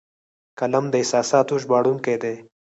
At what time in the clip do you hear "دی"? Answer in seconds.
2.23-2.35